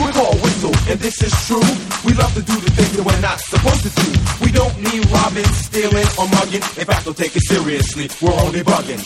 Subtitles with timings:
[0.00, 1.60] We're called Whistle, and this is true.
[2.04, 4.08] We love to do the things that we're not supposed to do.
[4.42, 6.62] We don't mean robbing, stealing, or mugging.
[6.80, 8.08] In fact, don't take it seriously.
[8.22, 9.00] We're only bugging.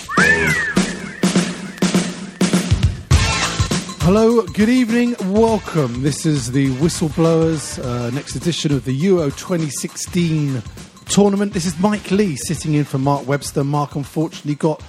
[4.03, 6.03] Hello, good evening, welcome.
[6.03, 10.63] This is the Whistleblowers, uh, next edition of the Euro 2016
[11.07, 11.55] tournament.
[11.55, 13.65] This is Mike Leigh sitting in for Mark Webster.
[13.65, 14.83] Mark unfortunately got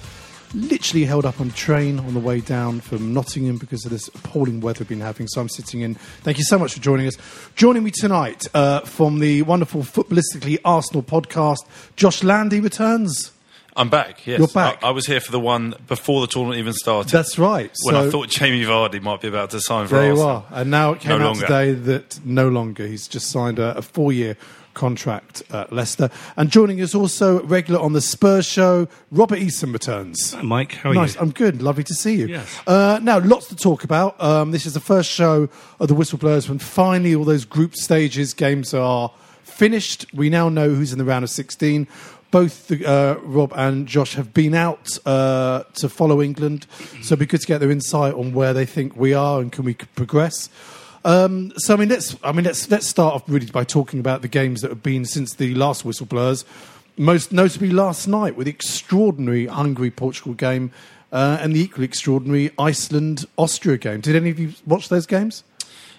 [0.56, 4.08] literally held up on a train on the way down from Nottingham because of this
[4.08, 5.28] appalling weather we've been having.
[5.28, 5.94] So I'm sitting in.
[5.94, 7.16] Thank you so much for joining us.
[7.54, 11.58] Joining me tonight uh, from the wonderful Footballistically Arsenal podcast,
[11.96, 13.32] Josh Landy returns.
[13.78, 14.26] I'm back.
[14.26, 14.82] Yes, You're back.
[14.82, 17.12] I, I was here for the one before the tournament even started.
[17.12, 17.70] That's right.
[17.82, 20.46] when So- I thought Jamie Vardy might be about to sign for There you Arsenal.
[20.50, 20.60] are.
[20.60, 21.40] And now it came No out longer.
[21.42, 22.86] today that no longer.
[22.86, 24.38] He's just signed a, a four year
[24.76, 26.08] contract at Leicester.
[26.36, 30.34] And joining us also regular on the Spurs show, Robert Easom returns.
[30.34, 30.72] Hi, Mike.
[30.72, 31.16] How are nice.
[31.16, 31.20] you?
[31.22, 31.60] I'm good.
[31.60, 32.28] Lovely to see you.
[32.28, 32.60] Yes.
[32.68, 34.20] Uh, now, lots to talk about.
[34.22, 35.48] Um, this is the first show
[35.80, 39.10] of the Whistleblowers when finally all those group stages games are
[39.42, 40.06] finished.
[40.12, 41.88] We now know who's in the round of 16.
[42.30, 46.66] Both the, uh, Rob and Josh have been out uh, to follow England,
[47.00, 49.50] so it'd be good to get their insight on where they think we are and
[49.50, 50.50] can we progress.
[51.06, 54.22] Um, so I mean, let's I mean let's let's start off really by talking about
[54.22, 56.44] the games that have been since the last Whistleblowers.
[56.96, 60.72] Most notably last night with the extraordinary Hungary Portugal game
[61.12, 64.00] uh, and the equally extraordinary Iceland Austria game.
[64.00, 65.44] Did any of you watch those games?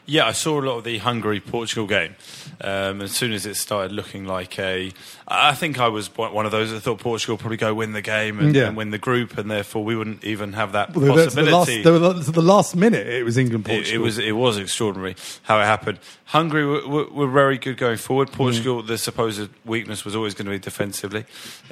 [0.09, 2.15] Yeah, I saw a lot of the Hungary Portugal game.
[2.61, 4.93] Um, as soon as it started looking like a,
[5.27, 8.01] I think I was one of those that thought Portugal would probably go win the
[8.01, 8.67] game and, Yeah.
[8.69, 11.67] and win the group, and therefore we wouldn't even have that Well, that's the last,
[11.67, 11.81] possibility.
[11.83, 13.93] the, last, the last minute it was England It, Portugal.
[13.95, 15.99] it was it was extraordinary how it happened.
[16.25, 18.31] Hungary were, were, were very good going forward.
[18.31, 18.87] Portugal, Mm.
[18.87, 21.25] the supposed weakness was always going to be defensively.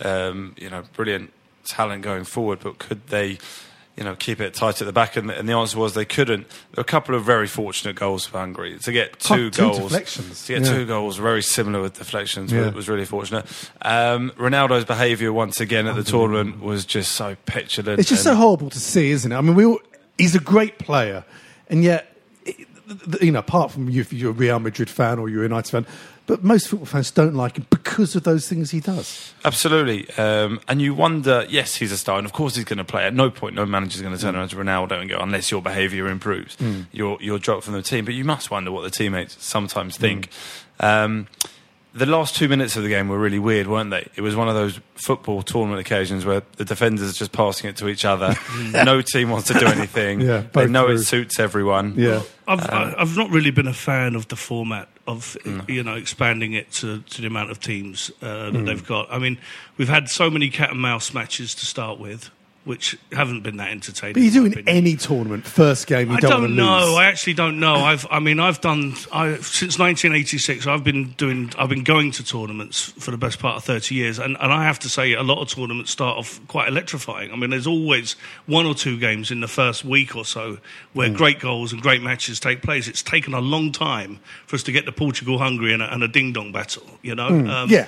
[0.03, 1.31] Um, you know, brilliant
[1.63, 3.37] talent going forward, but could they?
[3.97, 6.49] You know, keep it tight at the back, and, and the answer was they couldn't.
[6.49, 9.61] There were a couple of very fortunate goals for Hungary to get two Oh, two
[9.61, 9.77] goals.
[9.77, 10.73] deflections, To get yeah.
[10.73, 12.65] two goals, very similar with deflections, Yeah.
[12.65, 13.45] was, was really fortunate.
[13.81, 17.99] Um, Ronaldo's behaviour once again at the tournament was just so petulant.
[18.01, 19.35] It's just so horrible to see, isn't it?
[19.35, 19.79] I mean, we all,
[20.17, 21.23] he's a great player,
[21.69, 22.13] and yet,
[22.45, 25.29] it- th- th- you know, apart from you, if you're a Real Madrid fan or
[25.29, 25.85] you're a United fan,
[26.27, 29.33] but most football fans don't like him because of those things he does.
[29.43, 30.09] Absolutely.
[30.17, 33.05] Um, and you wonder, yes, he's a star, and of course he's going to play.
[33.05, 35.61] At no point, no manager's going to turn around to Ronaldo and go, unless your
[35.61, 36.87] behaviour improves, Mm.
[36.91, 38.05] you're, you're dropped from the team.
[38.05, 39.41] But you must wonder what the teammates Mm.
[39.41, 40.29] sometimes think.
[40.79, 41.27] Um,
[41.95, 44.07] the last two minutes of the game were really weird, weren't they?
[44.15, 47.77] It was one of those football tournament occasions where the defenders are just passing it
[47.77, 48.35] to each other.
[48.71, 50.19] no team wants to do anything.
[50.21, 50.95] Yeah, they know through.
[50.95, 51.93] it suits everyone.
[51.95, 52.21] Yeah.
[52.47, 55.69] I've, Um, I've not really been a fan of the format of Mm.
[55.69, 58.65] you know expanding it to, to the amount of teams uh, that Mm.
[58.65, 59.07] they've got.
[59.11, 59.37] I mean,
[59.77, 62.29] we've had so many cat and mouse matches to start with,
[62.65, 64.13] which haven't been that entertaining.
[64.15, 66.85] But you do in any tournament, first game, you I don't, don't, want to know.
[66.87, 66.97] lose.
[66.97, 67.75] I actually don't know.
[67.75, 68.95] I've, I mean, I've done.
[69.13, 70.65] I since 1986.
[70.67, 71.51] I've been doing.
[71.57, 74.63] I've been going to tournaments for the best part of 30 years, and, and I
[74.63, 77.31] have to say, a lot of tournaments start off quite electrifying.
[77.31, 78.13] I mean, there's always
[78.47, 80.57] one or two games in the first week or so
[80.93, 81.15] where Mm.
[81.17, 82.87] great goals and great matches take place.
[82.87, 86.03] It's taken a long time for us to get to Portugal, Hungary, and a, and
[86.03, 86.83] a ding dong battle.
[87.03, 87.29] You know.
[87.29, 87.85] Mm, yeah.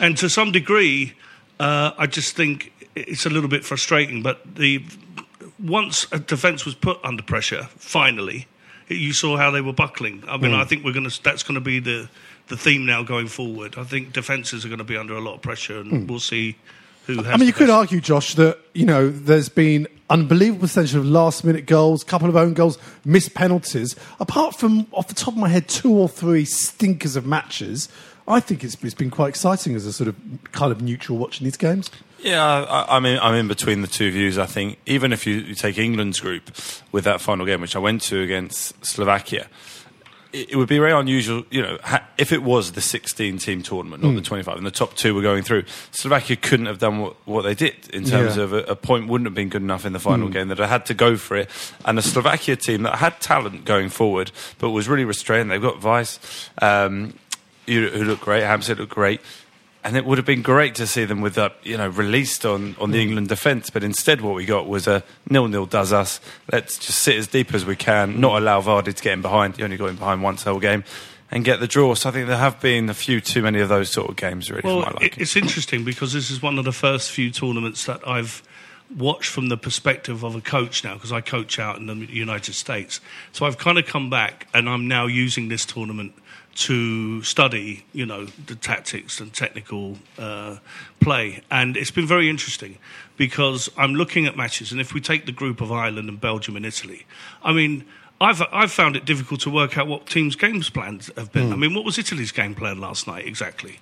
[0.00, 1.14] And to some degree,
[1.58, 2.72] uh, I just think
[3.06, 4.22] it's a little bit frustrating.
[4.22, 4.84] But the
[5.62, 8.46] once a defence was put under pressure, finally,
[8.88, 10.22] you saw how they were buckling.
[10.28, 10.60] I mean, Mm.
[10.60, 11.22] I think we're going to.
[11.22, 12.08] That's going to be the
[12.48, 13.74] the theme now going forward.
[13.76, 16.06] I think defences are going to be under a lot of pressure, and Mm.
[16.08, 16.56] we'll see
[17.06, 17.26] who has.
[17.34, 21.04] I mean, you could best- argue, Josh, that you know there's been unbelievable percentage of
[21.04, 23.94] last-minute goals, couple of own goals, missed penalties.
[24.20, 27.88] Apart from off the top of my head, two or three stinkers of matches.
[28.26, 30.14] I think it's, it's been quite exciting as a sort of
[30.52, 31.90] kind of neutral watching these games.
[32.20, 34.38] Yeah, I, I mean, I'm in between the two views.
[34.38, 36.50] I think even if you, you take England's group
[36.90, 39.46] with that final game, which I went to against Slovakia,
[40.32, 41.44] it, it would be very unusual.
[41.50, 44.16] You know, ha, if it was the 16 team tournament, not Mm.
[44.16, 45.62] the 25, and the top two were going through,
[45.92, 48.42] Slovakia couldn't have done what, what they did in terms Yeah.
[48.42, 50.32] of a, a point wouldn't have been good enough in the final Mm.
[50.32, 50.48] game.
[50.48, 51.48] That I had to go for it,
[51.84, 55.52] and a Slovakia team that had talent going forward, but was really restrained.
[55.52, 56.18] They've got Weiss,
[56.60, 57.14] um,
[57.66, 58.42] who, who looked great.
[58.42, 59.20] Hamsik looked great.
[59.88, 62.76] And it would have been great to see them with that, you know, released on,
[62.78, 63.04] on the mm.
[63.04, 63.70] England defence.
[63.70, 66.20] But instead, what we got was a nil-nil does us.
[66.52, 69.56] Let's just sit as deep as we can, not allow Vardy to get in behind.
[69.56, 70.84] He only got in behind once the whole game,
[71.30, 71.94] and get the draw.
[71.94, 74.50] So I think there have been a few too many of those sort of games,
[74.50, 75.22] really, Well, for my it, liking.
[75.22, 78.42] it's interesting because this is one of the first few tournaments that I've
[78.94, 82.52] watched from the perspective of a coach now, because I coach out in the United
[82.52, 83.00] States.
[83.32, 86.12] So I've kind of come back and I'm now using this tournament
[86.58, 90.56] to study, you know, the tactics and technical uh,
[91.00, 91.42] play.
[91.50, 92.78] And it's been very interesting
[93.16, 96.56] because I'm looking at matches, and if we take the group of Ireland and Belgium
[96.56, 97.06] and Italy,
[97.42, 97.84] I mean,
[98.20, 101.50] I've, I've found it difficult to work out what teams' games plans have been.
[101.50, 101.52] Mm.
[101.52, 103.78] I mean, what was Italy's game plan last night exactly?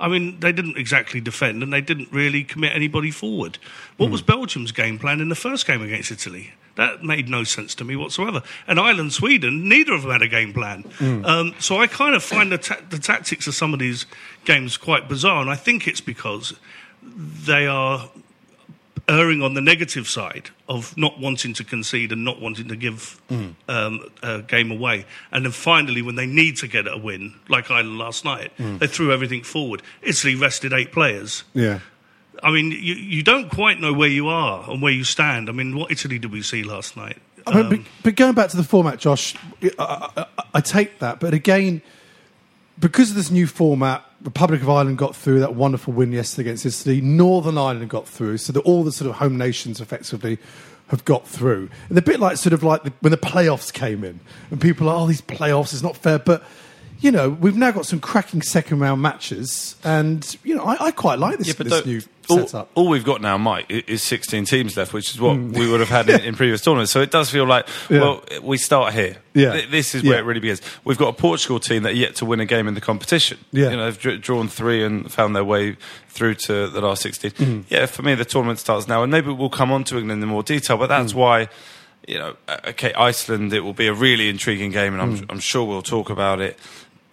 [0.00, 3.58] I mean, they didn't exactly defend and they didn't really commit anybody forward.
[3.98, 6.52] What was Belgium's game plan in the first game against Italy?
[6.76, 8.42] That made no sense to me whatsoever.
[8.66, 10.84] And Ireland, Sweden, neither of them had a game plan.
[10.98, 11.26] Mm.
[11.26, 14.06] Um, so I kind of find the, ta- the tactics of some of these
[14.46, 16.54] games quite bizarre, and I think it's because
[17.02, 18.08] they are
[19.10, 23.20] erring on the negative side of not wanting to concede and not wanting to give
[23.28, 23.54] Mm.
[23.68, 25.04] um, a game away.
[25.32, 28.78] And then finally, when they need to get a win, like Ireland last night, Mm.
[28.78, 29.82] they threw everything forward.
[30.02, 31.42] Italy rested eight players.
[31.54, 31.80] Yeah.
[32.42, 35.48] I mean, you, you don't quite know where you are and where you stand.
[35.48, 37.18] I mean, what Italy did we see last night?
[37.46, 39.34] Um, but, but going back to the format, Josh,
[39.78, 40.24] I, I,
[40.54, 41.20] I take that.
[41.20, 41.82] But again,
[42.78, 46.66] because of this new format, Republic of Ireland got through that wonderful win yesterday against
[46.66, 47.00] Italy.
[47.00, 50.38] Northern Ireland got through, so that all the sort of home nations effectively
[50.88, 51.70] have got through.
[51.88, 54.20] And a bit like sort of like the, when the playoffs came in,
[54.50, 56.42] and people are, oh, these playoffs is not fair, but.
[57.00, 60.90] You know, we've now got some cracking second round matches, and you know, I, I
[60.90, 62.70] quite like this, Yeah, but this new all, setup.
[62.74, 65.88] all we've got now, Mike, is 16 teams left, which is what we would have
[65.88, 66.92] had in, in previous tournaments.
[66.92, 67.66] So it does feel like.
[67.88, 68.00] Yeah.
[68.00, 69.16] well, we start here.
[69.32, 69.62] Yeah.
[69.70, 70.60] This is where it really begins.
[70.84, 73.38] We've got a Portugal team that are yet to win a game in the competition.
[73.50, 73.70] Yeah.
[73.70, 75.76] You know, they've drawn three and found their way
[76.08, 77.30] through to the last 16.
[77.30, 77.64] Mhm.
[77.70, 79.02] Yeah, for me, the tournament starts now.
[79.02, 81.48] And maybe we'll come on to England in more detail, but that's why.
[82.08, 83.52] You know, uh, okay, Iceland.
[83.52, 85.26] It will be a really intriguing game, and I'm, Mm.
[85.28, 86.58] I'm sure we'll talk about it.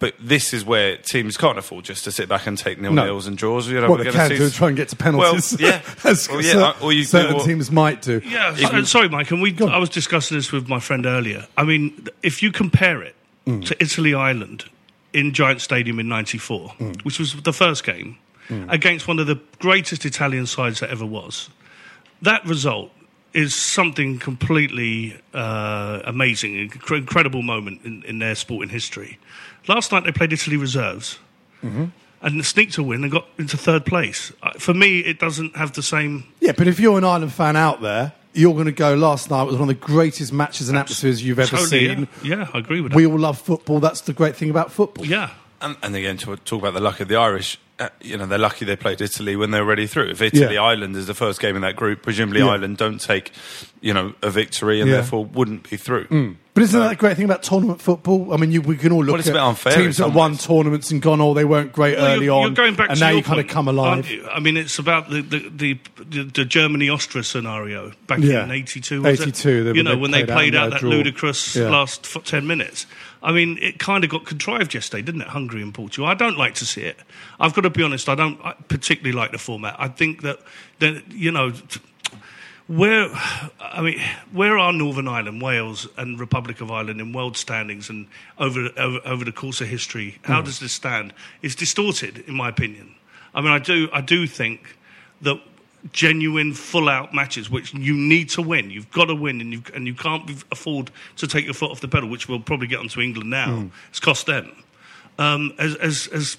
[0.00, 3.26] But this is where teams can't afford just to sit back and take nil nils
[3.26, 3.66] and draws.
[3.68, 5.56] You know, what we're they gonna can see do is try and get to penalties.
[5.58, 5.82] Well, yeah.
[6.04, 8.20] As Well, yeah, cer- uh, or you do certain what- teams might do.
[8.24, 9.30] Yeah, so- sorry, Mike.
[9.32, 11.46] And we, I was discussing this with my friend earlier.
[11.56, 13.14] I mean, if you compare it
[13.46, 13.64] Mm.
[13.64, 14.66] to Italy Ireland
[15.14, 17.02] in Giant Stadium in '94, Mm.
[17.04, 18.18] which was the first game,
[18.68, 21.48] against one of the greatest Italian sides that ever was,
[22.22, 22.90] that result
[23.34, 29.18] is something completely uh, amazing, an incredible moment in, in their sporting history.
[29.68, 31.18] Last night they played Italy reserves
[31.64, 31.86] Mm-hmm.
[32.22, 34.32] and sneaked a win and got into third place.
[34.44, 37.56] Uh, For me, it doesn't have the same Yeah, but if you're an Ireland fan
[37.56, 38.94] out there, you're going to go.
[38.94, 42.08] Last night was one of the greatest matches and atmospheres you've ever Totally, seen.
[42.22, 42.36] Yeah.
[42.36, 42.96] yeah, I agree with that.
[42.96, 43.80] We all love football.
[43.80, 45.04] That's the great thing about football.
[45.04, 45.30] Yeah.
[45.60, 48.38] And, and again, to talk about the luck of the Irish, uh, you know, they're
[48.38, 50.10] lucky they played Italy when they're already through.
[50.10, 50.62] If Italy, Yeah.
[50.62, 52.50] Ireland is the first game in that group, presumably Yeah.
[52.50, 53.32] Ireland don't take,
[53.80, 54.96] you know, a victory and Yeah.
[54.96, 56.06] therefore wouldn't be through.
[56.06, 56.36] Mm.
[56.54, 58.32] But isn't that a great thing about tournament football?
[58.34, 60.12] I mean, you, we can all look Well, it's a at bit unfair teams that
[60.12, 62.88] won tournaments and gone, oh, they weren't great Well, early you're, on, You're going back
[62.90, 64.10] and to now you kind of come alive.
[64.32, 68.42] I mean, it's about the the, the, the, the Germany Austria scenario back Yeah.
[68.42, 69.02] in '82.
[69.02, 69.22] was it?
[69.22, 70.90] 82, they- you know, when they played out out that draw.
[70.90, 71.68] ludicrous Yeah.
[71.70, 72.86] last ten minutes.
[73.22, 75.28] I mean, it kind of got contrived yesterday, didn't it?
[75.28, 76.06] Hungary and Portugal.
[76.08, 76.98] I don't like to see it.
[77.38, 78.08] I've got to be honest.
[78.08, 79.76] I don't particularly like the format.
[79.78, 80.40] I think that
[80.80, 81.50] that you know.
[81.52, 81.80] t-
[82.68, 83.08] where,
[83.60, 84.00] I mean,
[84.32, 88.06] where are Northern Ireland, Wales, and Republic of Ireland in world standings and
[88.38, 90.18] over over, over the course of history?
[90.22, 90.44] How Mm.
[90.44, 91.12] does this stand?
[91.42, 92.94] It's distorted, in my opinion.
[93.34, 94.76] I mean, I do I do think
[95.22, 95.40] that
[95.92, 99.62] genuine full out matches, which you need to win, you've got to win, and you
[99.74, 102.80] and you can't afford to take your foot off the pedal, which we'll probably get
[102.80, 103.46] onto England now.
[103.48, 103.70] Mm.
[103.88, 104.52] It's cost them.
[105.18, 106.36] Um, as, as as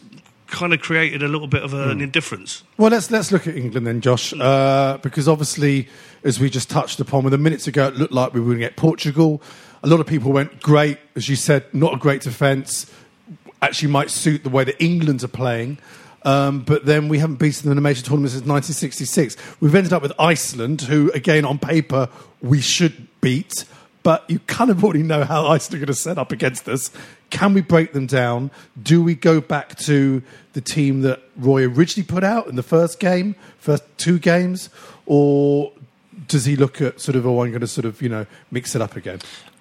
[0.49, 2.63] kind of created a little bit of an indifference.
[2.77, 5.87] Well, let's let's look at England then, Josh, uh, because obviously,
[6.23, 8.59] as we just touched upon, with a minutes ago, it looked like we were going
[8.59, 9.41] to get Portugal.
[9.83, 12.91] A lot of people went great, as you said, not a great defence.
[13.61, 15.77] Actually, might suit the way that England are playing.
[16.23, 19.37] Um, but then we haven't beaten them in a major tournament since 1966.
[19.61, 22.09] We've ended up with Iceland, who, again, on paper,
[22.41, 23.65] we should beat.
[24.01, 26.89] But you kind of already know how Iceland are going to set up against us.
[27.29, 28.49] Can we break them down?
[28.81, 32.99] Do we go back to the team that Roy originally put out in the first
[32.99, 34.69] game, first two games?
[35.05, 35.73] Or
[36.27, 38.75] does he look at sort of, oh, I'm going to sort of, you know, mix
[38.75, 39.19] it up again?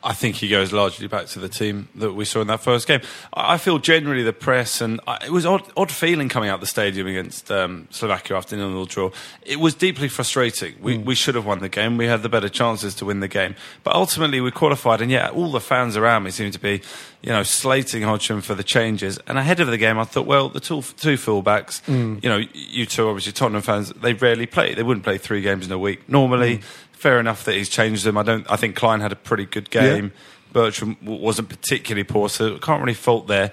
[0.08, 2.88] I think he goes largely back to the team that we saw in that first
[2.88, 3.02] game.
[3.34, 6.66] I feel generally the press and I, it was odd, odd feeling coming out the
[6.66, 9.10] stadium against um, Slovakia after the nil draw.
[9.42, 10.76] It was deeply frustrating.
[10.80, 11.04] We, mm.
[11.04, 11.98] we should have won the game.
[11.98, 15.02] We had the better chances to win the game, but ultimately we qualified.
[15.02, 16.80] And yet all the fans around me seemed to be,
[17.20, 19.18] you know, slating Hodgson for the changes.
[19.26, 22.24] And ahead of the game, I thought, well, the two, two fullbacks, mm.
[22.24, 24.72] you know, you two obviously Tottenham fans, they rarely play.
[24.72, 26.64] They wouldn't play three games in a week normally mm.
[26.98, 28.18] Fair enough that he's changed them.
[28.18, 28.44] I don't.
[28.50, 30.12] I think Clyne had a pretty good game.
[30.52, 33.52] Bertrand w- wasn't particularly poor, so can't really fault there.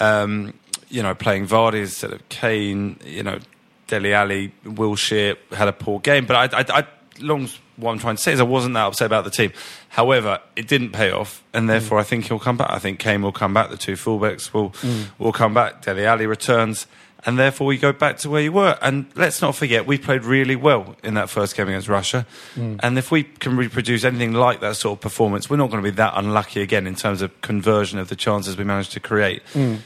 [0.00, 0.54] Um,
[0.88, 2.98] you know, playing Vardy instead of Kane.
[3.04, 3.38] You know,
[3.86, 6.86] Dele Alli, Wilshere had a poor game, but I, I, I
[7.18, 9.52] long what I'm trying to say is I wasn't that upset about the team.
[9.90, 12.70] However, it didn't pay off, and therefore I think he'll come back.
[12.70, 13.68] I think Kane will come back.
[13.68, 14.72] The two fullbacks will
[15.18, 15.82] will come back.
[15.82, 16.86] Dele Alli returns.
[17.26, 18.78] And therefore, we go back to where you were.
[18.80, 22.24] And let's not forget, we played really well in that first game against Russia.
[22.54, 22.78] Mm.
[22.82, 25.90] And if we can reproduce anything like that sort of performance, we're not going to
[25.90, 29.42] be that unlucky again in terms of conversion of the chances we managed to create.
[29.52, 29.80] Mm.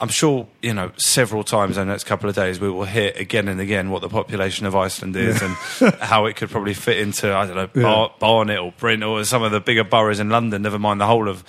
[0.00, 3.12] I'm sure, you know, several times in the next couple of days we will hear
[3.16, 5.54] again and again what the population of Iceland is and
[6.00, 9.42] how it could probably fit into, I don't know, Bar- Barnet or Brent or some
[9.42, 11.42] of the bigger boroughs in London, never mind the whole of,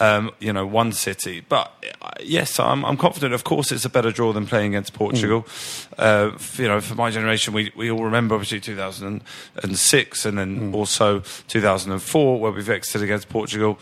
[0.00, 1.40] um, you know, one city.
[1.48, 3.32] But uh, yes, I'm, I'm confident.
[3.32, 5.46] Of course, it's a better draw than playing against Portugal.
[5.96, 10.74] Uh, f- you know, for my generation, we, we all remember obviously 2006 and then
[10.74, 13.78] also 2004 where we've exited against Portugal.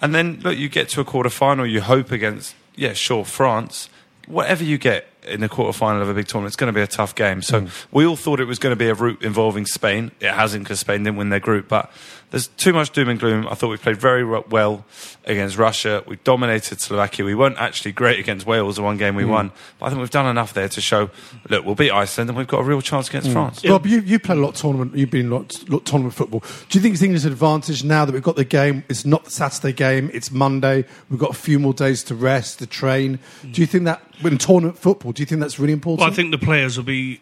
[0.00, 3.88] And then, look, you get to a quarter final, you hope against, yeah, sure, France.
[4.26, 6.82] Whatever you get in the quarter final of a big tournament, it's going to be
[6.82, 7.42] a tough game.
[7.42, 10.10] So we all thought it was going to be a route involving Spain.
[10.20, 11.68] It hasn't because Spain didn't win their group.
[11.68, 11.90] But
[12.30, 13.46] there's too much doom and gloom.
[13.48, 14.84] I thought we played very well
[15.24, 16.02] against Russia.
[16.06, 17.24] We dominated Slovakia.
[17.24, 19.30] We weren't actually great against Wales, the one game we mm.
[19.30, 19.52] won.
[19.78, 21.10] But I think we've done enough there to show,
[21.48, 23.32] look, we'll beat Iceland and we've got a real chance against mm.
[23.32, 23.64] France.
[23.64, 24.96] Rob, you, you played a lot of tournament.
[24.96, 26.40] You've been a lot, lot of tournament football.
[26.68, 28.84] Do you think it's England's advantage now that we've got the game?
[28.88, 30.10] It's not the Saturday game.
[30.12, 30.84] It's Monday.
[31.08, 33.18] We've got a few more days to rest, to train.
[33.42, 33.54] Mm.
[33.54, 35.12] Do you think that in tournament football?
[35.12, 36.00] Do you think that's really important?
[36.00, 37.20] Well, I think the players will be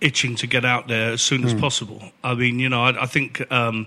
[0.00, 2.02] itching to get out there as soon as possible.
[2.24, 3.86] I mean, you know, I, I think um,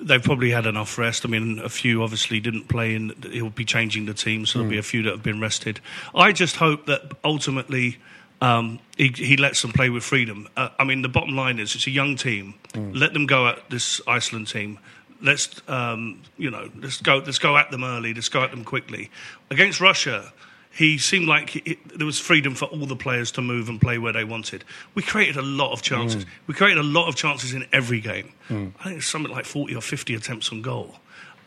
[0.00, 1.24] they've probably had enough rest.
[1.24, 4.70] I mean, a few obviously didn't play, and he'll be changing the team, so there'll
[4.70, 5.80] be a few that have been rested.
[6.14, 7.98] I just hope that ultimately.
[8.38, 10.46] Um, he, he lets them play with freedom.
[10.58, 12.52] Uh, I mean, the bottom line is it's a young team.
[12.74, 14.78] Let them go at this Iceland team.
[15.22, 17.16] Let's um, you know, let's go.
[17.24, 18.12] Let's go at them early.
[18.12, 19.10] Let's go at them quickly.
[19.50, 20.34] Against Russia,
[20.76, 23.96] he seemed like he, there was freedom for all the players to move and play
[23.96, 24.62] where they wanted.
[24.94, 26.24] We created a lot of chances.
[26.24, 26.28] Mm.
[26.46, 28.32] We created a lot of chances in every game.
[28.50, 28.72] Mm.
[28.80, 30.96] I think it's something like 40 or 50 attempts on goal.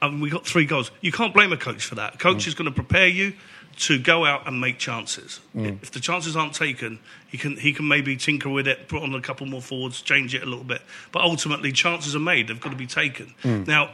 [0.01, 0.89] And we got three goals.
[1.01, 2.15] You can't blame a coach for that.
[2.15, 2.47] A coach mm.
[2.47, 3.33] is going to prepare you
[3.79, 5.39] to go out and make chances.
[5.53, 9.13] If the chances aren't taken, he can he can maybe tinker with it, put on
[9.13, 10.81] a couple more forwards, change it a little bit.
[11.13, 12.47] But ultimately, chances are made.
[12.49, 13.35] They've got to be taken.
[13.43, 13.91] Now,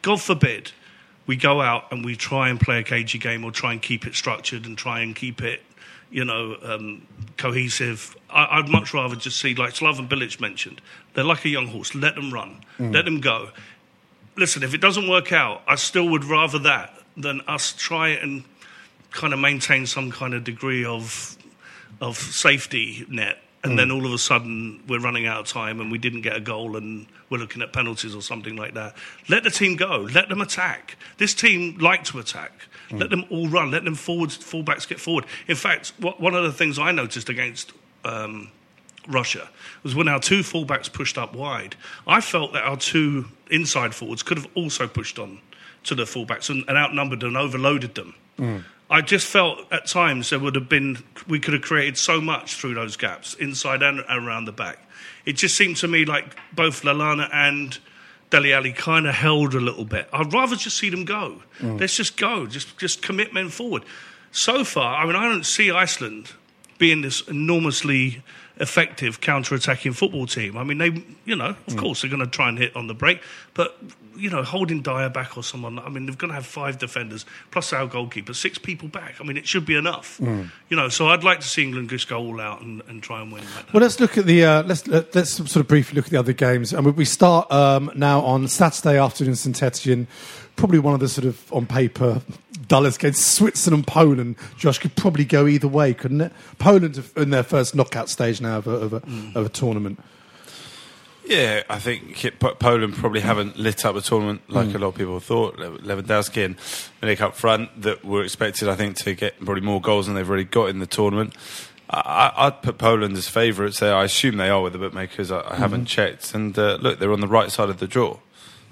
[0.00, 0.72] God forbid
[1.30, 4.04] we go out and we try and play a cagey game or try and keep
[4.04, 5.62] it structured and try and keep it,
[6.10, 7.06] you know, um,
[7.36, 8.16] cohesive.
[8.28, 10.80] I, I'd much rather just see, like Slaven Bilic mentioned,
[11.14, 11.94] they're like a young horse.
[11.94, 13.50] Let them run, let them go.
[14.34, 18.42] Listen, if it doesn't work out, I still would rather that than us try and
[19.12, 21.36] kind of maintain some kind of degree of
[22.00, 23.38] of safety net.
[23.62, 23.96] And then hmm.
[23.96, 26.76] all of a sudden, we're running out of time and we didn't get a goal
[26.76, 28.96] and we're looking at penalties or something like that.
[29.28, 30.08] Let the team go.
[30.12, 30.96] Let them attack.
[31.18, 32.52] This team like to attack.
[32.88, 32.98] Hmm.
[32.98, 33.70] Let them all run.
[33.70, 35.26] Let them forwards, fullbacks get forward.
[35.46, 37.72] In fact, what, one of the things I noticed against
[38.04, 38.50] um,
[39.06, 39.50] Russia
[39.82, 41.76] was when our two fullbacks pushed up wide.
[42.06, 45.40] I felt that our two inside forwards could have also pushed on
[45.84, 48.14] to the fullbacks and, and outnumbered and overloaded them.
[48.36, 48.58] Hmm.
[48.90, 52.56] I just felt at times there would have been we could have created so much
[52.56, 54.78] through those gaps inside and around the back.
[55.24, 57.78] It just seemed to me like both Lallana and
[58.30, 60.08] Dele Alli kind of held a little bit.
[60.12, 61.42] I'd rather just see them go.
[61.60, 61.78] Mm.
[61.78, 62.46] Let's just go.
[62.46, 63.84] Just just commit men forward.
[64.32, 66.32] So far, I mean, I don't see Iceland
[66.78, 68.22] being this enormously
[68.60, 70.56] effective counter-attacking football team.
[70.56, 72.94] I mean, they, you know, of course they're going to try and hit on the
[72.94, 73.20] break,
[73.54, 73.76] but
[74.16, 75.78] you know, holding Dier back or someone.
[75.78, 79.14] I mean, they're going to have five defenders plus our goalkeeper, six people back.
[79.18, 80.18] I mean, it should be enough.
[80.18, 80.50] Mm.
[80.68, 83.22] You know, so I'd like to see England just go all out and, and try
[83.22, 83.42] and win.
[83.56, 86.10] Like Well, let's look at the uh, let's let, let's sort of briefly look at
[86.10, 90.06] the other games, and we- we start um, now on Saturday afternoon, St Etienne.
[90.56, 92.20] Probably one of the sort of on paper
[92.70, 94.36] dullest against Switzerland, and Poland.
[94.56, 96.32] Josh could probably go either way, couldn't it?
[96.58, 99.02] Poland in their first knockout stage now of a, of a,
[99.34, 100.00] of a tournament.
[101.26, 102.16] Yeah, I think
[102.58, 104.74] Poland probably haven't lit up the tournament like Mm.
[104.74, 105.58] a lot of people thought.
[105.58, 106.56] Lewandowski and
[107.02, 110.28] Milik up front that were expected, I think, to get probably more goals than they've
[110.28, 111.34] already got in the tournament.
[111.88, 113.94] I, I'd put Poland as favourites there.
[113.94, 115.30] I assume they are with the bookmakers.
[115.30, 115.88] I, I haven't Mhm.
[115.88, 116.34] checked.
[116.34, 118.16] And uh, look, they're on the right side of the draw.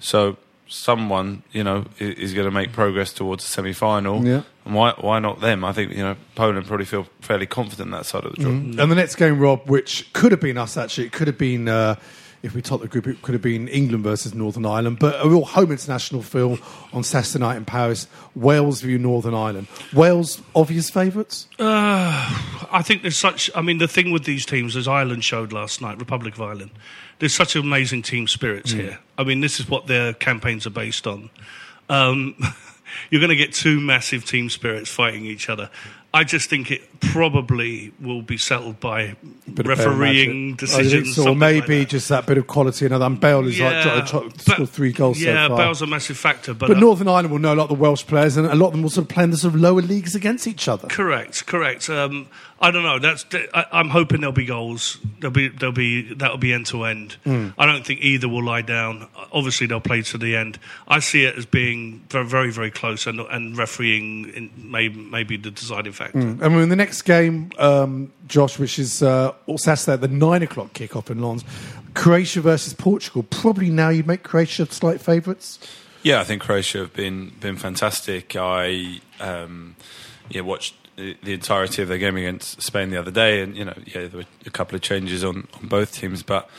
[0.00, 0.36] So
[0.68, 4.24] someone, you know, is going to make progress towards the semi-final.
[4.24, 4.42] Yeah.
[4.64, 5.64] And why, why not them?
[5.64, 8.52] I think, you know, Poland probably feel fairly confident in that side of the draw.
[8.52, 8.78] Mm.
[8.78, 11.68] And the next game, Rob, which could have been us actually, it could have been,
[11.68, 11.96] uh,
[12.42, 14.98] if we topped the group, it could have been England versus Northern Ireland.
[15.00, 16.58] But a real home international feel
[16.92, 18.06] on Saturday night in Paris.
[18.34, 19.66] Wales view Northern Ireland.
[19.92, 21.48] Wales, obvious favourites?
[21.58, 23.50] Uh, I think there's such.
[23.54, 26.70] I mean, the thing with these teams, as Ireland showed last night, Republic of Ireland,
[27.18, 28.80] there's such amazing team spirits Mm.
[28.80, 28.98] here.
[29.16, 31.30] I mean, this is what their campaigns are based on.
[31.88, 32.36] Um,
[33.10, 35.70] you're going to get two massive team spirits fighting each other.
[36.12, 39.14] I just think it probably will be settled by
[39.46, 40.26] refereeing magic.
[40.26, 41.14] You think decisions.
[41.14, 41.22] so?
[41.22, 42.86] Or something like maybe just that bit of quality.
[42.86, 45.58] And Bale is like trying to score three goals yeah, so far.
[45.58, 47.74] Bale's a massive factor, but, but uh, Northern Ireland will know a lot of the
[47.74, 49.60] Welsh players, and a lot of them will sort of play in the sort of
[49.60, 50.88] lower leagues against each other.
[50.88, 51.90] Correct, correct.
[51.90, 52.28] Um,
[52.60, 52.98] I don't know.
[52.98, 53.24] That's.
[53.54, 54.98] I, I'm hoping there'll be goals.
[55.20, 55.48] There'll be.
[55.48, 56.12] There'll be.
[56.14, 57.16] That'll be end to end.
[57.24, 57.54] Mm.
[57.56, 59.08] I don't think either will lie down.
[59.32, 60.58] Obviously, they'll play to the end.
[60.88, 65.36] I see it as being very, very, very close, and and refereeing in, may, maybe
[65.36, 66.18] the deciding factor.
[66.18, 66.42] Mm.
[66.42, 70.72] And in the next game, um, Josh, which is uh, Saturday at the nine o'clock
[70.72, 71.44] kickoff in Lens,
[71.94, 73.22] Croatia versus Portugal.
[73.22, 75.58] Probably now you'd make Croatia slight favourites.
[76.02, 78.34] Yeah, I think Croatia have been been fantastic.
[78.34, 79.76] I um,
[80.28, 83.64] yeah watched the, the entirety of their game against Spain the other day, and you
[83.64, 86.50] know yeah there were a couple of changes on, on both teams, but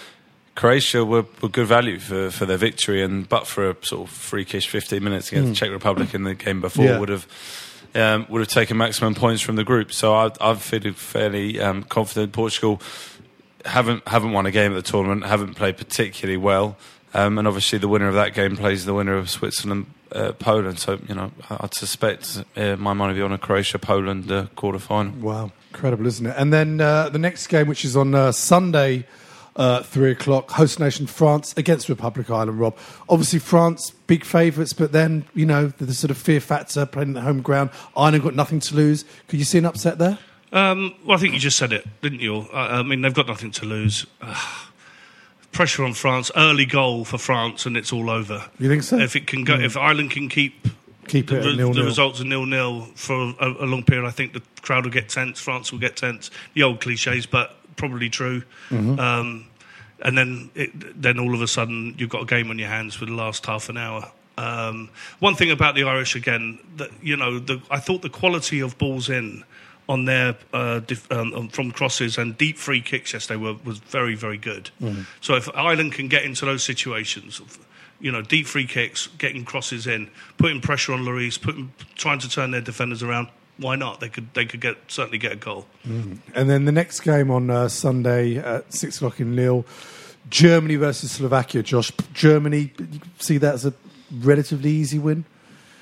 [0.56, 4.16] Croatia were, were good value for, for their victory, and but for a sort of
[4.16, 5.56] freakish 15 minutes against Mm.
[5.56, 7.00] Czech Republic in the game before Yeah.
[7.00, 7.28] would have.
[7.96, 11.82] Um, would have taken maximum points from the group, so I, I've feeling fairly um,
[11.82, 12.34] confident.
[12.34, 12.80] Portugal
[13.66, 16.78] haven't haven't won a game at the tournament, haven't played particularly well,
[17.14, 20.80] um, and obviously the winner of that game plays the winner of Switzerland uh, Poland.
[20.80, 24.48] So you know I'd suspect uh, my money would be on a Croatia Poland uh,
[24.56, 25.14] quarter final.
[25.20, 26.36] Wow, incredible, isn't it?
[26.38, 29.06] And then uh, the next game, which is on uh, Sunday,
[29.56, 32.60] uh, three o'clock, host nation France against Republic of Ireland.
[32.60, 36.86] Rob, obviously France big favourites, but then you know the, the sort of fear factor
[36.86, 37.70] playing at the home ground.
[37.96, 39.06] Ireland got nothing to lose.
[39.28, 40.18] Could you see an upset there?
[40.52, 42.40] Um, well, I think you just said it, didn't you?
[42.52, 44.08] I, I mean, they've got nothing to lose.
[45.60, 48.46] Pressure on France, early goal for France, and it's all over.
[48.60, 48.98] You think so?
[48.98, 49.66] If it can go, Mm.
[49.66, 50.70] if Ireland can keep
[51.10, 51.86] Keep the, re- nil the nil.
[51.86, 55.10] results are nil nil for a, a long period, I think the crowd will get
[55.10, 55.38] tense.
[55.42, 56.32] France will get tense.
[56.54, 58.44] The old cliches, but probably true.
[58.70, 58.98] Mhm.
[59.02, 59.48] Um,
[60.02, 62.96] and then, it, then all of a sudden, you've got a game on your hands
[62.96, 64.10] for the last half an hour.
[64.38, 64.88] Um,
[65.20, 68.78] one thing about the Irish again, that you know, the, I thought the quality of
[68.78, 69.44] balls in
[69.90, 73.80] on their uh, dif- um, um, from crosses and deep free kicks yesterday were, was
[73.80, 74.70] very very good.
[74.80, 75.06] Mhm.
[75.20, 77.58] So if Ireland can get into those situations, of,
[78.00, 82.30] you know, deep free kicks, getting crosses in, putting pressure on Lloris, putting trying to
[82.30, 84.00] turn their defenders around, why not?
[84.00, 85.66] They could they could get certainly get a goal.
[85.86, 86.20] Mm.
[86.36, 89.66] And then the next game on uh, Sunday at six o'clock in Lille,
[90.30, 91.64] Germany versus Slovakia.
[91.64, 92.72] Josh, Germany,
[93.18, 93.74] see that as a
[94.22, 95.26] relatively easy win.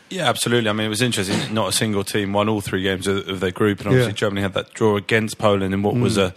[0.10, 0.70] Yeah, absolutely.
[0.70, 1.54] I mean, it was interesting.
[1.54, 4.16] Not a single team won all three games of, of their group, and obviously Yeah.
[4.18, 6.02] Germany had that draw against Poland in what Mm.
[6.02, 6.34] was a,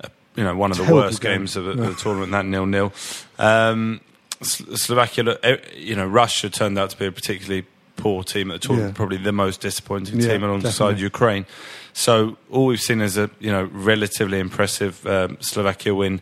[0.00, 1.38] a you know one of the worst game.
[1.38, 1.88] games of, the- Yeah.
[1.88, 2.32] of the tournament.
[2.32, 2.92] That nil nil.
[3.38, 4.00] Um,
[4.42, 7.64] Slovakia, eh, you know, Russia turned out to be a particularly
[7.96, 8.94] poor team at the tournament.
[8.94, 8.96] Yeah.
[8.96, 11.02] Probably the most disappointing team alongside definitely.
[11.02, 11.46] Ukraine.
[11.92, 16.20] So all we've seen is a you know relatively impressive um, Slovakia win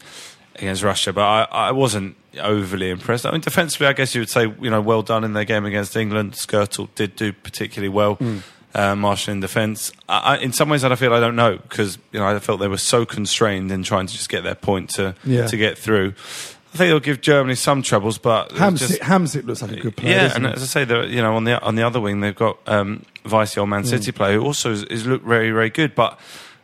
[0.61, 3.27] against Russia, but I, I wasn't overly impressed.
[3.27, 5.64] I mean, defensively, I guess you would say you know well done in their game
[5.64, 6.33] against England.
[6.35, 8.16] Skrtel did do particularly well.
[8.16, 8.42] Mm.
[8.73, 9.90] Uh, Marshall in defence.
[10.40, 12.77] In some ways, I feel I don't know because you know I felt they were
[12.79, 15.49] so constrained in trying to just get their point to Yeah.
[15.49, 16.14] to get through.
[16.73, 20.12] I think they'll give Germany some troubles, but Hamsik, Hamsik looks like a good player.
[20.14, 20.53] yeah, and he?
[20.53, 23.55] as I say, you know, on the on the other wing, they've got um, Weiss,
[23.55, 23.87] the old Man Mm.
[23.88, 26.16] City player, who also is, is looked very very good, but.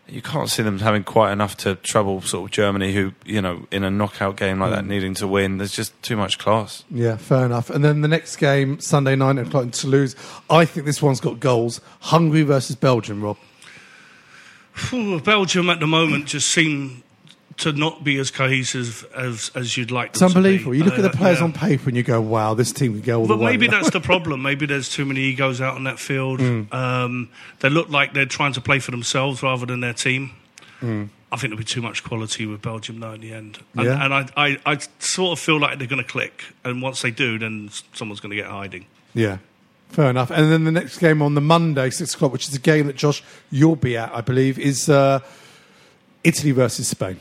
[0.09, 3.67] You can't see them having quite enough to trouble sort of Germany, who you know
[3.73, 4.89] in a knockout game like that Mm.
[4.89, 5.59] needing to win.
[5.59, 6.85] There's just too much class.
[6.91, 7.71] Yeah, fair enough.
[7.71, 10.15] And then the next game, Sunday nine o'clock in Toulouse.
[10.49, 11.81] I think this one's got goals.
[12.01, 13.21] Hungary versus Belgium.
[13.23, 13.37] Rob.
[14.75, 17.03] Phew, Belgium at the moment just seem
[17.59, 20.11] to not be as cohesive as as you'd like.
[20.11, 20.39] It's them to be.
[20.39, 20.75] unbelievable.
[20.75, 21.45] You look at the Uh, players yeah.
[21.45, 23.61] on paper and you go, "Wow, this team can go all But the way." But
[23.61, 24.43] maybe that's the problem.
[24.43, 26.41] Maybe there's too many egos out on that field.
[26.41, 26.73] Mm.
[26.73, 27.29] Um,
[27.61, 30.33] they look like they're trying to play for themselves rather than their team.
[30.83, 31.09] Mm.
[31.33, 33.59] I think there'll be too much quality with Belgium now in the end.
[33.75, 34.05] And, Yeah.
[34.05, 36.45] and I, I, I sort of feel like they're going to click.
[36.63, 38.87] And once they do, then someone's going to get hiding.
[39.13, 39.39] Yeah,
[39.89, 40.31] fair enough.
[40.31, 42.97] And then the next game on the Monday, six o'clock, which is a game that
[42.97, 45.19] Josh you'll be at, I believe, is uh,
[46.27, 47.19] Italy versus Spain.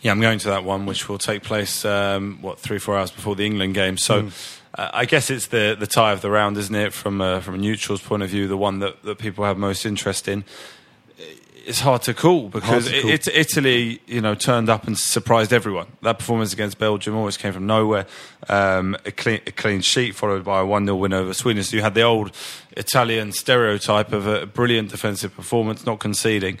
[0.00, 3.10] Yeah, I'm going to that one, which will take place um, what three four hours
[3.10, 3.96] before the England game.
[3.96, 4.24] So.
[4.24, 4.56] Mm.
[4.72, 6.92] Uh, I guess it's the, the tie of the round, isn't it?
[6.92, 9.84] From a, from a neutral's point of view, the one that, that people have most
[9.84, 10.44] interest in.
[11.66, 13.10] It's hard to call because to call.
[13.10, 15.88] It, it, Italy, you know, turned up and surprised everyone.
[16.02, 18.06] That performance against Belgium always came from nowhere.
[18.48, 21.64] Um, a, clean, a clean sheet followed by a 1 0 win over Sweden.
[21.64, 22.30] So you had the old
[22.76, 26.58] Italian stereotype of a brilliant defensive performance, not conceding.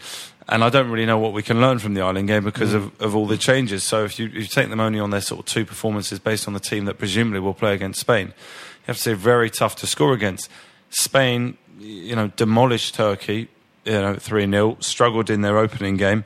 [0.52, 2.76] And I don't really know what we can learn from the Ireland game because Mm.
[2.76, 3.84] of, of all the changes.
[3.84, 6.48] So if you, if you take them only on their sort of two performances based
[6.48, 9.76] on the team that presumably will play against Spain, you have to say very tough
[9.76, 10.50] to score against.
[10.90, 13.48] Spain, you know, demolished Turkey,
[13.84, 16.24] you know, 3 0, struggled in their opening game.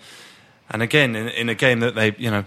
[0.71, 2.45] And again, in, in a game that they, you know,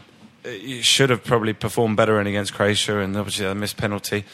[0.81, 4.25] should have probably performed better in against Croatia, and obviously they missed penalty.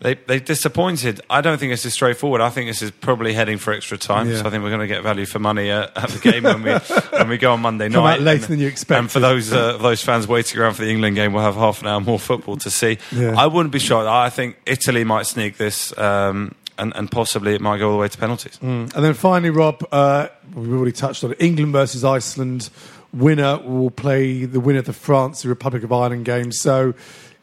[0.00, 1.20] They they disappointed.
[1.28, 2.40] I don't think this is straightforward.
[2.40, 4.28] I think this is probably heading for extra time.
[4.30, 4.36] Yeah.
[4.42, 6.62] So I think we're going to get value for money uh, at the game when
[6.62, 6.72] we
[7.18, 8.20] when we go on Monday Come night.
[8.20, 9.00] later And- than you expected.
[9.00, 11.80] And for those uh, those fans waiting around for the England game, we'll have half
[11.82, 12.98] an hour more football to see.
[13.10, 13.34] Yeah.
[13.36, 14.06] I wouldn't be shocked.
[14.06, 18.00] I think Italy might sneak this, um, and and possibly it might go all the
[18.00, 18.56] way to penalties.
[18.62, 18.94] Mm.
[18.94, 21.38] And then finally, Rob, uh, we've already touched on it.
[21.40, 22.70] England versus Iceland.
[23.12, 26.52] Winner will play the winner of the France, the Republic of Ireland game.
[26.52, 26.92] So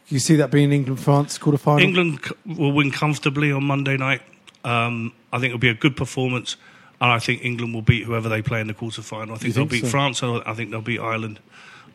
[0.07, 1.81] you see that being England France quarter final?
[1.81, 4.21] England will win comfortably on Monday night.
[4.63, 6.57] Um, I think it'll be a good performance,
[7.01, 9.35] and I think England will beat whoever they play in the quarter final.
[9.35, 9.89] I think You they'll beat so?
[9.89, 11.39] France, and I think they'll beat Ireland.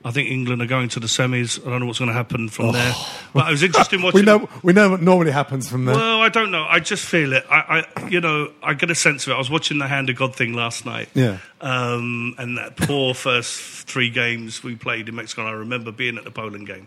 [0.02, 1.60] I think England are going to the semis.
[1.60, 2.94] I don't know what's going to happen from there,
[3.34, 4.26] but it was interesting watching.
[4.28, 4.38] Oh.
[4.38, 5.94] we know we know what normally happens from there.
[5.94, 6.64] Well, I don't know.
[6.66, 7.44] I just feel it.
[7.50, 9.34] I, I, you know, I get a sense of it.
[9.34, 11.10] I was watching the Hand of God thing last night.
[11.12, 11.36] Yeah.
[11.60, 15.42] Um, and that poor first three games we played in Mexico.
[15.42, 16.86] And I remember being at the Poland game.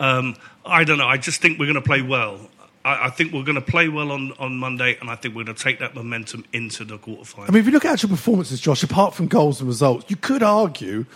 [0.00, 1.06] Um, I don't know.
[1.06, 2.40] I just think we're going to play well.
[2.84, 5.44] I, I think we're going to play well on, on Monday, and I think we're
[5.44, 7.48] going to take that momentum into the quarterfinal.
[7.48, 10.16] I mean, if you look at actual performances, Josh, apart from goals and results, you
[10.16, 11.06] could argue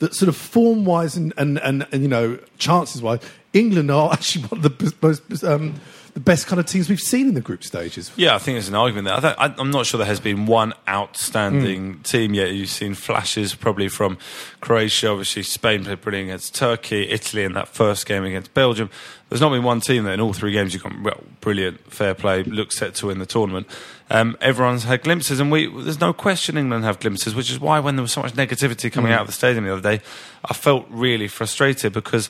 [0.00, 3.20] that sort of form wise and, and, and, and you know chances wise,
[3.52, 5.74] England are actually one of the most um,
[6.14, 8.10] the best kind of teams we've seen in the group stages.
[8.16, 9.14] Yeah, I think there's an argument there.
[9.16, 12.52] I th- I, I'm not sure there has been one outstanding team yet.
[12.52, 14.18] You've seen flashes probably from
[14.60, 15.08] Croatia.
[15.08, 18.90] Obviously, Spain played brilliant against Turkey, Italy in that first game against Belgium.
[19.28, 22.12] There's not been one team that in all three games you've gone, well, brilliant, fair
[22.14, 23.66] play, looks set to win the tournament.
[24.10, 27.80] Um, everyone's had glimpses, and we there's no question England have glimpses, which is why
[27.80, 29.14] when there was so much negativity coming Mm.
[29.14, 30.04] out of the stadium the other day,
[30.44, 32.28] I felt really frustrated because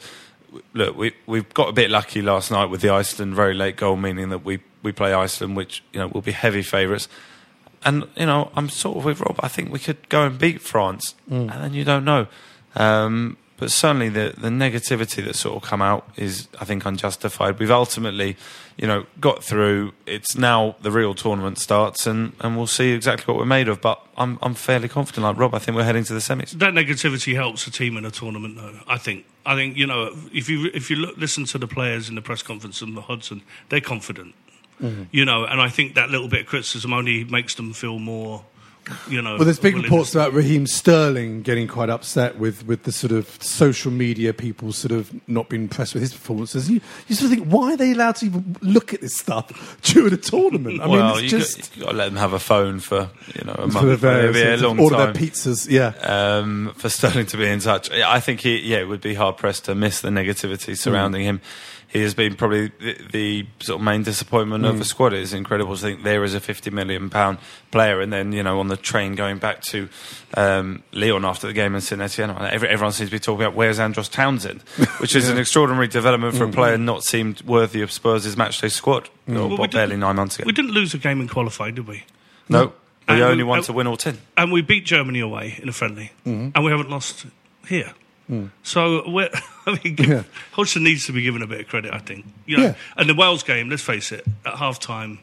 [0.74, 3.96] look, we we've got a bit lucky last night with the Iceland very late goal,
[3.96, 7.08] meaning that we we play Iceland, which you know will be heavy favourites.
[7.84, 9.40] And you know, I'm sort of with Rob.
[9.40, 11.52] I think we could go and beat France, Mm.
[11.52, 12.26] and then you don't know.
[12.76, 17.60] Um, but certainly, the the negativity that's sort of come out is, I think, unjustified.
[17.60, 18.36] We've ultimately,
[18.76, 19.92] you know, got through.
[20.04, 23.80] It's now the real tournament starts, and, and we'll see exactly what we're made of.
[23.80, 25.54] But I'm I'm fairly confident, like Rob.
[25.54, 26.50] I think we're heading to the semis.
[26.58, 28.80] that negativity helps a team in a tournament, though.
[28.88, 29.26] I think.
[29.46, 32.22] I think you know if you if you look, listen to the players in the
[32.22, 34.34] press conference and the Hodgson, they're confident.
[34.82, 35.04] Mm-hmm.
[35.12, 38.44] You know, and I think that little bit of criticism only makes them feel more.
[39.08, 42.90] You know, Well, there's big reports about Raheem Sterling getting quite upset with, with the
[42.92, 46.68] sort of social media people sort of not being impressed with his performances.
[46.68, 49.78] You, you sort of think, why are they allowed to even look at this stuff
[49.82, 50.80] during a tournament?
[50.80, 53.44] I well, mean, it's you just got, to let them have a phone for you
[53.44, 55.12] know a for month, the various- maybe a long order time.
[55.12, 55.70] their pizzas.
[55.70, 57.90] Yeah, um, for Sterling to be in touch.
[57.90, 61.40] I think he, yeah, it would be hard pressed to miss the negativity surrounding him.
[61.92, 64.78] He has been probably the, the sort of main disappointment of Mm.
[64.78, 65.12] the squad.
[65.12, 67.36] It's incredible to think there is a fifty million pound
[67.70, 69.90] player, and then you know on the train going back to
[70.34, 73.78] um, Lyon after the game in Saint Etienne, everyone seems to be talking about where's
[73.78, 74.62] Andros Townsend,
[75.00, 75.32] which is Yeah.
[75.34, 76.50] an extraordinary development for Mm.
[76.50, 79.10] a player not seemed worthy of Spurs' matchday squad.
[79.28, 80.46] Or, Well, what, barely nine months ago.
[80.46, 82.04] We didn't lose a game in qualifying, did we?
[82.48, 82.72] No,
[83.06, 84.16] we And only we- want to win all ten.
[84.38, 86.52] And we beat Germany away in a friendly, Mhm.
[86.54, 87.26] and we haven't lost
[87.68, 87.92] here.
[88.30, 88.50] Mm.
[88.62, 89.30] So we're,
[89.66, 90.22] I mean, Yeah.
[90.52, 92.24] Hodgson needs to be given a bit of credit, I think.
[92.46, 92.74] You know, Yeah.
[92.96, 95.18] And the Wales game, let's face it, at half time,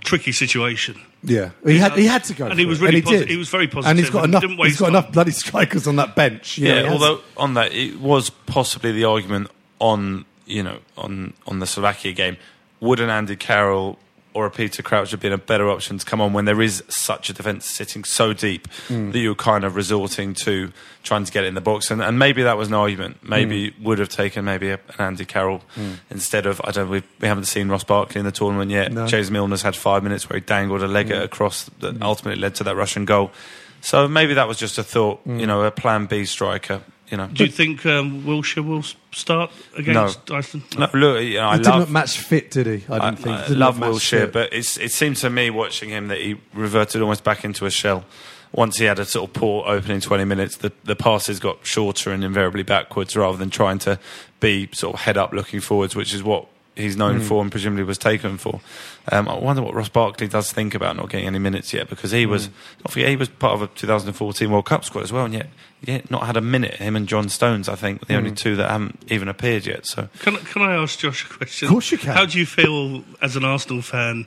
[0.00, 1.00] tricky situation.
[1.22, 1.50] yeah.
[1.64, 3.18] He had he had to go, And he for was it, really and he posi-
[3.20, 3.28] did.
[3.28, 4.40] he was very and he's got and enough.
[4.42, 4.94] didn't He's waste got time.
[4.96, 6.58] enough bloody strikers on that bench.
[6.58, 10.78] You know, yeah, has- although on that it was possibly the argument on you know
[10.96, 12.36] on on the Slovakia game.
[12.80, 13.98] Would an Andy Carroll
[14.36, 16.60] or a Peter Crouch would have been a better option to come on when there
[16.60, 19.12] is such a defence sitting so deep Mm.
[19.12, 20.72] that you're kind of resorting to
[21.02, 21.90] trying to get it in the box.
[21.90, 23.16] And, and maybe that was an argument.
[23.22, 25.98] Maybe would have taken maybe a, an Andy Carroll Mm.
[26.10, 26.88] instead of I don't.
[26.90, 28.92] We, we haven't seen Ross Barkley in the tournament yet.
[28.92, 29.06] No.
[29.06, 31.22] James Milner's had five minutes where he dangled a leg Mm.
[31.24, 33.30] across that ultimately led to that Russian goal.
[33.80, 35.26] So maybe that was just a thought.
[35.26, 35.40] Mm.
[35.40, 36.82] You know, a Plan B striker.
[37.08, 37.28] You know.
[37.28, 40.64] Do you think um, Wilshere will start against Iceland?
[40.76, 41.78] No, look, you know, I he did love.
[41.80, 42.84] not match fit, did he?
[42.88, 43.36] I I, didn't think.
[43.36, 44.32] I Did not love match Wilshere, fit.
[44.32, 47.70] but it's, it seemed to me watching him that he reverted almost back into a
[47.70, 48.04] shell.
[48.52, 52.10] Once he had a sort of poor opening 20 minutes, the, the passes got shorter
[52.10, 53.98] and invariably backwards rather than trying to
[54.40, 57.24] be sort of head up looking forwards, which is what he's known Mm.
[57.24, 58.60] for and presumably was taken for.
[59.10, 62.10] Um, I wonder what Ross Barkley does think about not getting any minutes yet because
[62.12, 62.48] he was,
[62.84, 65.48] not forget, he was part of a 2014 World Cup squad as well, and yet,
[65.82, 66.74] yet not had a minute.
[66.74, 68.36] Him and John Stones, I think, were the only Mm.
[68.36, 69.86] two that haven't even appeared yet.
[69.86, 71.66] So Can, I- can I ask Josh a question?
[71.68, 72.12] Of course you can.
[72.14, 74.26] How do you feel as an Arsenal fan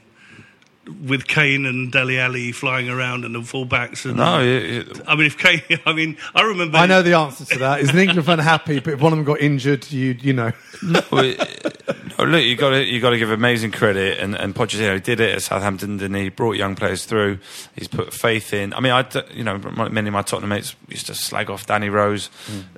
[1.05, 4.05] with Kane and Dele Alli flying around and the fullbacks?
[4.05, 6.77] And, No, it- it- I mean, if Kane, I mean, I remember.
[6.77, 7.81] I know the answer to that.
[7.81, 8.79] Is an England fan happy?
[8.79, 10.51] But if one of them got injured, you you know.
[10.81, 11.75] no, it-
[12.17, 15.19] no, look, you got to you got to give amazing credit, and and Pochettino did
[15.19, 16.29] it at Southampton, didn't he?
[16.29, 17.39] Brought young players through.
[17.75, 18.73] He's put faith in.
[18.73, 21.65] I mean, I d- you know many of my Tottenham mates used to slag off
[21.65, 22.29] Danny Rose,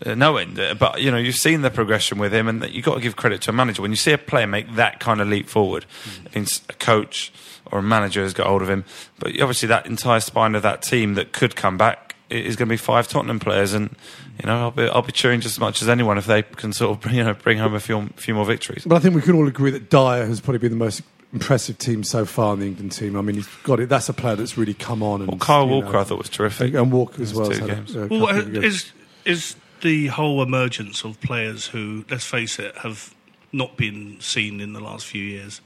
[0.06, 0.60] uh, no end.
[0.80, 3.16] But you know you've seen the progression with him, and you have got to give
[3.16, 5.86] credit to a manager when you see a player make that kind of leap forward.
[6.26, 7.32] It means a coach
[7.72, 8.86] or a manager has got hold of him,
[9.20, 12.74] but obviously that entire spine of that team that could come back is going to
[12.74, 13.96] be five Tottenham players, and
[14.42, 16.72] you know I'll be I'll be cheering just as much as anyone if they can
[16.74, 18.84] sort of you know bring home a few few more victories.
[18.86, 21.02] But I think we can all agree that Dier has probably been the most
[21.34, 23.16] impressive team so far in the England team.
[23.16, 23.88] I mean, he's got it.
[23.90, 25.22] That's a player that's really come on.
[25.22, 26.74] And Well, Kyle Walker know, I thought was terrific.
[26.74, 27.50] and Walker as well.
[27.50, 28.92] two has had a- a Well, couple of good- is
[29.24, 33.14] is the whole emergence of players who, let's face it, have
[33.52, 35.60] not been seen in the last few years,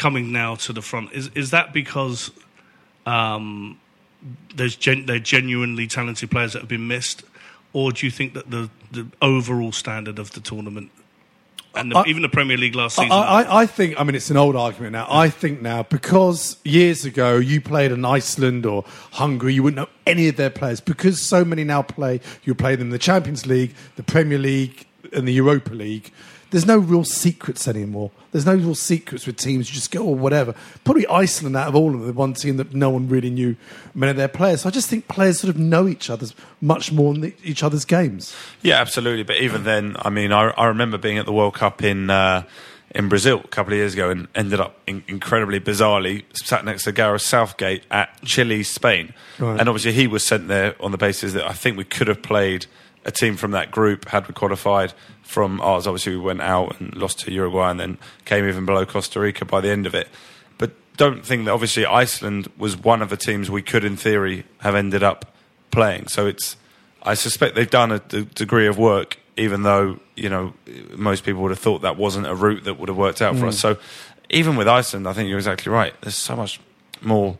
[0.00, 1.12] coming now to the front?
[1.12, 2.30] Is is that because
[3.04, 3.78] um,
[4.56, 7.22] there's gen- they're genuinely talented players that have been missed,
[7.72, 10.90] or do you think that the the overall standard of the tournament
[11.74, 13.12] and the, I- even the Premier League last I, season?
[13.12, 15.06] I, I think, I mean, it's an old argument now.
[15.08, 19.92] I think now, because years ago you played in Iceland or Hungary, you wouldn't know
[20.06, 20.80] any of their players.
[20.80, 24.86] Because so many now play, you play them in the Champions League, the Premier League,
[25.12, 26.10] and the Europa League.
[26.50, 28.10] There's no real secrets anymore.
[28.32, 29.68] There's no real secrets with teams.
[29.68, 30.54] You just go, or whatever.
[30.84, 33.56] Probably Iceland out of all of them, the one team that no one really knew
[33.94, 34.62] many of their players.
[34.62, 37.84] So I just think players sort of know each other's much more than each other's
[37.84, 38.34] games.
[38.62, 39.22] Yeah, absolutely.
[39.22, 42.42] But even then, I mean, I, I remember being at the World Cup in uh,
[42.92, 46.84] in Brazil a couple of years ago and ended up in, incredibly bizarrely sat next
[46.84, 49.14] to Gareth Southgate at Chile, Spain.
[49.38, 49.60] Right.
[49.60, 52.22] And obviously, he was sent there on the basis that I think we could have
[52.22, 52.66] played
[53.04, 54.92] a team from that group had we qualified
[55.30, 55.86] from ours.
[55.86, 59.44] Obviously, we went out and lost to Uruguay and then came even below Costa Rica
[59.44, 60.08] by the end of it.
[60.58, 64.44] But don't think that obviously Iceland was one of the teams we could, in theory,
[64.58, 65.32] have ended up
[65.70, 66.08] playing.
[66.08, 66.56] So it's,
[67.02, 70.52] I suspect they've done a d- degree of work, even though you know
[70.96, 73.44] most people would have thought that wasn't a route that would have worked out for
[73.46, 73.48] Mm.
[73.48, 73.58] us.
[73.58, 73.78] So
[74.28, 75.94] even with Iceland, I think you're exactly right.
[76.02, 76.60] There's so much
[77.00, 77.38] more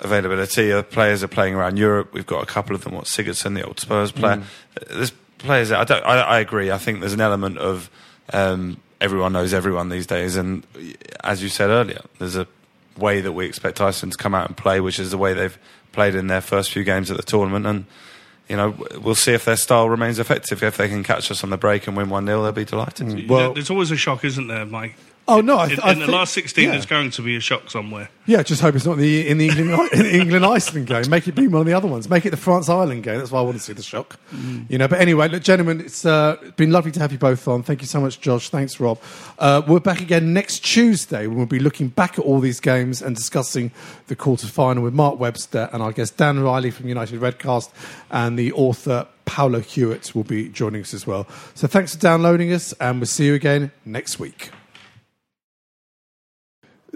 [0.00, 0.72] availability.
[0.72, 2.12] Uh, players are playing around Europe.
[2.12, 2.94] We've got a couple of them.
[2.94, 4.36] What Sigurdsson, the old Spurs player.
[4.38, 4.88] Mm.
[4.96, 5.12] There's
[5.46, 5.72] players.
[5.72, 6.70] I, don't, I, I agree.
[6.70, 7.90] I think there's an element of
[8.32, 10.66] um, everyone knows everyone these days, and
[11.24, 12.46] as you said earlier, there's a
[12.98, 15.58] way that we expect Iceland to come out and play, which is the way they've
[15.92, 17.86] played in their first few games at the tournament, and.
[18.48, 20.62] You know, we'll see if their style remains effective.
[20.62, 23.28] If they can catch us on the break and win 1 0, they'll be delighted.
[23.28, 24.94] Well- there's always a shock, isn't there, Mike?
[25.28, 25.56] Oh no!
[25.58, 26.70] I, In, th- in I the think- last 16, yeah.
[26.70, 28.10] there's going to be a shock somewhere.
[28.26, 31.08] Yeah, just hope it's not the in the England in the England Iceland game.
[31.10, 32.08] Make it be one of the other ones.
[32.08, 33.18] Make it the France Ireland game.
[33.18, 34.20] That's why I want to see the shock.
[34.68, 34.86] You know.
[34.86, 37.64] But anyway, look, gentlemen, it's uh, been lovely to have you both on.
[37.64, 38.50] Thank you so much, Josh.
[38.50, 39.00] Thanks, Rob.
[39.38, 43.02] Uh, we're back again next Tuesday when we'll be looking back at all these games
[43.02, 43.72] and discussing
[44.06, 47.70] the quarter final with Mark Webster and our guest Dan Riley from United Redcast
[48.12, 51.26] and the author Paolo Hewitt will be joining us as well.
[51.54, 54.50] So thanks for downloading us, and we'll see you again next week.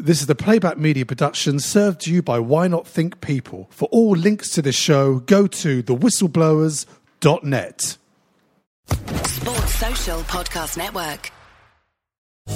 [0.01, 3.69] This is the Playback Media production served to you by Why Not Think People.
[3.71, 7.99] For all links to this show, go to thewhistleblowers.net.
[9.27, 11.31] Sports Social Podcast Network.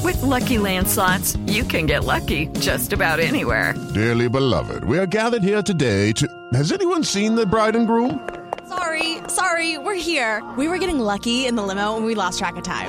[0.02, 3.74] With Lucky Land slots, you can get lucky just about anywhere.
[3.92, 6.26] Dearly beloved, we are gathered here today to.
[6.54, 8.26] Has anyone seen the bride and groom?
[8.70, 10.42] Sorry, sorry, we're here.
[10.57, 12.88] We were getting lucky in the limo and we lost track of time.